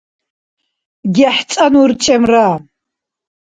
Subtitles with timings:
[1.15, 2.47] гехӀцӀанну урчӀемра